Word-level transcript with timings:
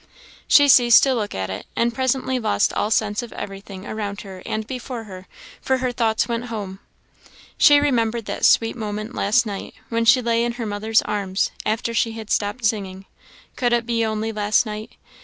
She 0.47 0.67
ceased 0.67 1.03
to 1.03 1.13
look 1.13 1.35
at 1.35 1.51
it, 1.51 1.67
and 1.75 1.93
presently 1.93 2.39
lost 2.39 2.73
all 2.73 2.89
sense 2.89 3.21
of 3.21 3.31
everything 3.33 3.85
around 3.85 4.25
and 4.25 4.65
before 4.65 5.03
her, 5.03 5.27
for 5.61 5.77
her 5.77 5.91
thoughts 5.91 6.27
went 6.27 6.45
home. 6.45 6.79
She 7.55 7.79
remembered 7.79 8.25
that 8.25 8.43
sweet 8.43 8.75
moment, 8.75 9.13
last 9.13 9.45
night, 9.45 9.75
when 9.89 10.05
she 10.05 10.19
lay 10.19 10.43
in 10.43 10.53
her 10.53 10.65
mother's 10.65 11.03
arms, 11.03 11.51
after 11.67 11.93
she 11.93 12.13
had 12.13 12.31
stopped 12.31 12.65
singing 12.65 13.05
could 13.55 13.73
it 13.73 13.85
be 13.85 14.03
only 14.03 14.31
last 14.31 14.65
night? 14.65 14.93